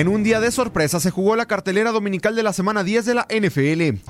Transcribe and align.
En 0.00 0.08
un 0.08 0.22
día 0.22 0.40
de 0.40 0.50
sorpresa 0.50 0.98
se 0.98 1.10
jugó 1.10 1.36
la 1.36 1.44
cartelera 1.44 1.92
dominical 1.92 2.34
de 2.34 2.42
la 2.42 2.54
semana 2.54 2.82
10 2.82 3.04
de 3.04 3.12
la 3.12 3.26
NFL. 3.28 4.00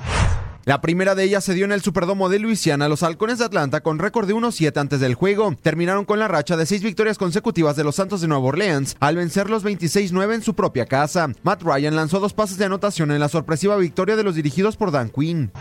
La 0.63 0.79
primera 0.79 1.15
de 1.15 1.25
ellas 1.25 1.43
se 1.43 1.53
dio 1.53 1.65
en 1.65 1.73
el 1.73 1.81
Superdomo 1.81 2.29
de 2.29 2.39
Luisiana. 2.39 2.87
Los 2.87 3.03
halcones 3.03 3.39
de 3.39 3.43
Atlanta, 3.43 3.81
con 3.81 3.99
récord 3.99 4.25
de 4.25 4.33
1-7 4.33 4.79
antes 4.79 5.01
del 5.01 5.15
juego, 5.15 5.53
terminaron 5.61 6.05
con 6.05 6.17
la 6.17 6.29
racha 6.29 6.55
de 6.55 6.65
seis 6.65 6.81
victorias 6.81 7.17
consecutivas 7.17 7.75
de 7.75 7.83
los 7.83 7.97
Santos 7.97 8.21
de 8.21 8.29
Nueva 8.29 8.45
Orleans 8.45 8.95
al 9.01 9.17
vencer 9.17 9.49
los 9.49 9.65
26-9 9.65 10.35
en 10.35 10.43
su 10.43 10.53
propia 10.53 10.85
casa. 10.85 11.27
Matt 11.43 11.61
Ryan 11.61 11.97
lanzó 11.97 12.21
dos 12.21 12.31
pases 12.31 12.57
de 12.57 12.63
anotación 12.63 13.11
en 13.11 13.19
la 13.19 13.27
sorpresiva 13.27 13.75
victoria 13.75 14.15
de 14.15 14.23
los 14.23 14.35
dirigidos 14.35 14.77
por 14.77 14.91
Dan 14.91 15.09
Quinn. 15.09 15.51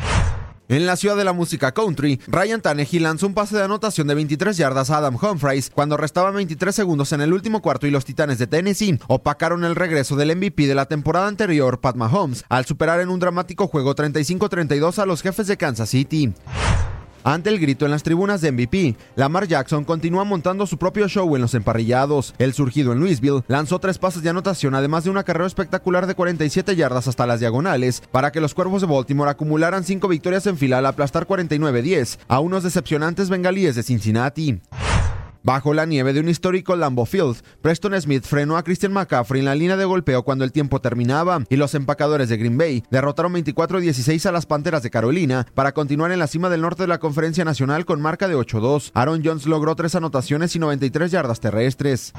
En 0.70 0.86
la 0.86 0.94
ciudad 0.94 1.16
de 1.16 1.24
la 1.24 1.32
música 1.32 1.72
country, 1.72 2.20
Ryan 2.28 2.60
Tannehill 2.60 3.02
lanzó 3.02 3.26
un 3.26 3.34
pase 3.34 3.56
de 3.56 3.64
anotación 3.64 4.06
de 4.06 4.14
23 4.14 4.56
yardas 4.56 4.90
a 4.90 4.98
Adam 4.98 5.18
Humphries 5.20 5.68
cuando 5.68 5.96
restaban 5.96 6.32
23 6.32 6.72
segundos 6.72 7.10
en 7.10 7.20
el 7.20 7.32
último 7.32 7.60
cuarto 7.60 7.88
y 7.88 7.90
los 7.90 8.04
Titanes 8.04 8.38
de 8.38 8.46
Tennessee 8.46 9.00
opacaron 9.08 9.64
el 9.64 9.74
regreso 9.74 10.14
del 10.14 10.36
MVP 10.36 10.68
de 10.68 10.76
la 10.76 10.86
temporada 10.86 11.26
anterior, 11.26 11.80
Pat 11.80 11.96
Mahomes, 11.96 12.44
al 12.48 12.66
superar 12.66 13.00
en 13.00 13.08
un 13.08 13.18
dramático 13.18 13.66
juego 13.66 13.96
35-32 13.96 14.98
a 14.98 15.06
los 15.06 15.22
jefes 15.22 15.48
de 15.48 15.56
Kansas 15.56 15.88
City. 15.88 16.32
Ante 17.24 17.50
el 17.50 17.58
grito 17.58 17.84
en 17.84 17.90
las 17.90 18.02
tribunas 18.02 18.40
de 18.40 18.50
MVP, 18.50 18.96
Lamar 19.14 19.46
Jackson 19.46 19.84
continúa 19.84 20.24
montando 20.24 20.66
su 20.66 20.78
propio 20.78 21.06
show 21.08 21.36
en 21.36 21.42
los 21.42 21.54
emparrillados. 21.54 22.34
El 22.38 22.54
surgido 22.54 22.92
en 22.92 23.00
Louisville 23.00 23.42
lanzó 23.46 23.78
tres 23.78 23.98
pases 23.98 24.22
de 24.22 24.30
anotación, 24.30 24.74
además 24.74 25.04
de 25.04 25.10
una 25.10 25.24
carrera 25.24 25.46
espectacular 25.46 26.06
de 26.06 26.14
47 26.14 26.76
yardas 26.76 27.08
hasta 27.08 27.26
las 27.26 27.40
diagonales, 27.40 28.02
para 28.10 28.32
que 28.32 28.40
los 28.40 28.54
cuervos 28.54 28.80
de 28.80 28.86
Baltimore 28.86 29.30
acumularan 29.30 29.84
cinco 29.84 30.08
victorias 30.08 30.46
en 30.46 30.56
fila 30.56 30.78
al 30.78 30.86
aplastar 30.86 31.26
49-10 31.26 32.18
a 32.28 32.40
unos 32.40 32.62
decepcionantes 32.62 33.28
bengalíes 33.28 33.74
de 33.74 33.82
Cincinnati. 33.82 34.60
Bajo 35.42 35.72
la 35.72 35.86
nieve 35.86 36.12
de 36.12 36.20
un 36.20 36.28
histórico 36.28 36.76
Lambeau 36.76 37.06
Field, 37.06 37.38
Preston 37.62 37.98
Smith 38.00 38.24
frenó 38.24 38.56
a 38.56 38.62
Christian 38.62 38.92
McCaffrey 38.92 39.40
en 39.40 39.46
la 39.46 39.54
línea 39.54 39.76
de 39.76 39.84
golpeo 39.84 40.22
cuando 40.22 40.44
el 40.44 40.52
tiempo 40.52 40.80
terminaba 40.80 41.42
y 41.48 41.56
los 41.56 41.74
empacadores 41.74 42.28
de 42.28 42.36
Green 42.36 42.58
Bay 42.58 42.84
derrotaron 42.90 43.32
24-16 43.34 44.26
a 44.26 44.32
las 44.32 44.46
Panteras 44.46 44.82
de 44.82 44.90
Carolina 44.90 45.46
para 45.54 45.72
continuar 45.72 46.12
en 46.12 46.18
la 46.18 46.26
cima 46.26 46.50
del 46.50 46.60
norte 46.60 46.82
de 46.82 46.88
la 46.88 46.98
Conferencia 47.00 47.44
Nacional 47.44 47.86
con 47.86 48.00
marca 48.00 48.28
de 48.28 48.36
8-2. 48.36 48.90
Aaron 48.94 49.22
Jones 49.24 49.46
logró 49.46 49.74
tres 49.76 49.94
anotaciones 49.94 50.54
y 50.56 50.58
93 50.58 51.10
yardas 51.10 51.40
terrestres. 51.40 52.12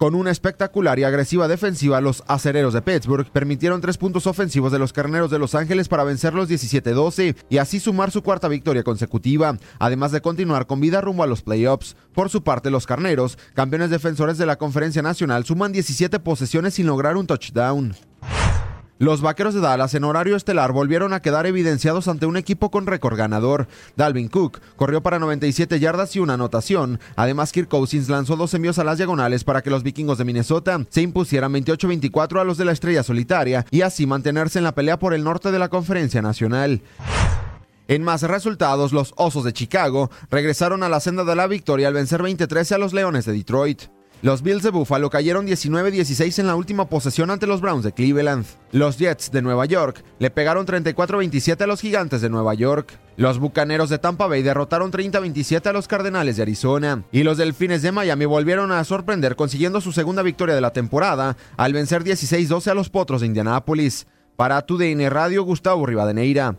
Con 0.00 0.14
una 0.14 0.30
espectacular 0.30 0.98
y 0.98 1.04
agresiva 1.04 1.46
defensiva, 1.46 2.00
los 2.00 2.24
acereros 2.26 2.72
de 2.72 2.80
Pittsburgh 2.80 3.30
permitieron 3.30 3.82
tres 3.82 3.98
puntos 3.98 4.26
ofensivos 4.26 4.72
de 4.72 4.78
los 4.78 4.94
carneros 4.94 5.30
de 5.30 5.38
Los 5.38 5.54
Ángeles 5.54 5.88
para 5.88 6.04
vencer 6.04 6.32
los 6.32 6.48
17-12 6.48 7.36
y 7.50 7.58
así 7.58 7.80
sumar 7.80 8.10
su 8.10 8.22
cuarta 8.22 8.48
victoria 8.48 8.82
consecutiva, 8.82 9.58
además 9.78 10.10
de 10.10 10.22
continuar 10.22 10.66
con 10.66 10.80
vida 10.80 11.02
rumbo 11.02 11.22
a 11.22 11.26
los 11.26 11.42
playoffs. 11.42 11.96
Por 12.14 12.30
su 12.30 12.42
parte, 12.42 12.70
los 12.70 12.86
carneros, 12.86 13.36
campeones 13.52 13.90
defensores 13.90 14.38
de 14.38 14.46
la 14.46 14.56
Conferencia 14.56 15.02
Nacional, 15.02 15.44
suman 15.44 15.70
17 15.70 16.18
posesiones 16.20 16.72
sin 16.72 16.86
lograr 16.86 17.18
un 17.18 17.26
touchdown. 17.26 17.94
Los 19.00 19.22
vaqueros 19.22 19.54
de 19.54 19.62
Dallas 19.62 19.94
en 19.94 20.04
horario 20.04 20.36
estelar 20.36 20.72
volvieron 20.72 21.14
a 21.14 21.20
quedar 21.20 21.46
evidenciados 21.46 22.06
ante 22.06 22.26
un 22.26 22.36
equipo 22.36 22.70
con 22.70 22.86
récord 22.86 23.16
ganador. 23.16 23.66
Dalvin 23.96 24.28
Cook 24.28 24.60
corrió 24.76 25.02
para 25.02 25.18
97 25.18 25.80
yardas 25.80 26.14
y 26.16 26.20
una 26.20 26.34
anotación. 26.34 27.00
Además, 27.16 27.50
Kirk 27.50 27.68
Cousins 27.68 28.10
lanzó 28.10 28.36
dos 28.36 28.52
envíos 28.52 28.78
a 28.78 28.84
las 28.84 28.98
diagonales 28.98 29.42
para 29.42 29.62
que 29.62 29.70
los 29.70 29.82
vikingos 29.82 30.18
de 30.18 30.26
Minnesota 30.26 30.84
se 30.90 31.00
impusieran 31.00 31.50
28-24 31.54 32.42
a 32.42 32.44
los 32.44 32.58
de 32.58 32.66
la 32.66 32.72
estrella 32.72 33.02
solitaria 33.02 33.64
y 33.70 33.80
así 33.80 34.06
mantenerse 34.06 34.58
en 34.58 34.64
la 34.64 34.74
pelea 34.74 34.98
por 34.98 35.14
el 35.14 35.24
norte 35.24 35.50
de 35.50 35.58
la 35.58 35.70
conferencia 35.70 36.20
nacional. 36.20 36.82
En 37.88 38.02
más 38.02 38.20
resultados, 38.20 38.92
los 38.92 39.14
Osos 39.16 39.44
de 39.44 39.54
Chicago 39.54 40.10
regresaron 40.30 40.82
a 40.82 40.90
la 40.90 41.00
senda 41.00 41.24
de 41.24 41.36
la 41.36 41.46
victoria 41.46 41.88
al 41.88 41.94
vencer 41.94 42.20
20-13 42.20 42.72
a 42.72 42.78
los 42.78 42.92
Leones 42.92 43.24
de 43.24 43.32
Detroit. 43.32 43.84
Los 44.22 44.42
Bills 44.42 44.62
de 44.62 44.68
Buffalo 44.68 45.08
cayeron 45.08 45.46
19-16 45.46 46.40
en 46.40 46.46
la 46.46 46.54
última 46.54 46.90
posesión 46.90 47.30
ante 47.30 47.46
los 47.46 47.62
Browns 47.62 47.84
de 47.84 47.92
Cleveland. 47.92 48.44
Los 48.70 48.98
Jets 48.98 49.30
de 49.30 49.40
Nueva 49.40 49.64
York 49.64 50.04
le 50.18 50.30
pegaron 50.30 50.66
34-27 50.66 51.62
a 51.62 51.66
los 51.66 51.80
Gigantes 51.80 52.20
de 52.20 52.28
Nueva 52.28 52.52
York. 52.52 52.98
Los 53.16 53.38
Bucaneros 53.38 53.88
de 53.88 53.98
Tampa 53.98 54.26
Bay 54.26 54.42
derrotaron 54.42 54.92
30-27 54.92 55.66
a 55.68 55.72
los 55.72 55.88
Cardenales 55.88 56.36
de 56.36 56.42
Arizona. 56.42 57.02
Y 57.12 57.22
los 57.22 57.38
Delfines 57.38 57.80
de 57.80 57.92
Miami 57.92 58.26
volvieron 58.26 58.72
a 58.72 58.84
sorprender 58.84 59.36
consiguiendo 59.36 59.80
su 59.80 59.90
segunda 59.90 60.20
victoria 60.20 60.54
de 60.54 60.60
la 60.60 60.74
temporada 60.74 61.38
al 61.56 61.72
vencer 61.72 62.04
16-12 62.04 62.70
a 62.70 62.74
los 62.74 62.90
Potros 62.90 63.22
de 63.22 63.26
Indianápolis. 63.26 64.06
Para 64.36 64.60
TUDN 64.60 65.08
Radio, 65.08 65.44
Gustavo 65.44 65.86
Rivadeneira. 65.86 66.58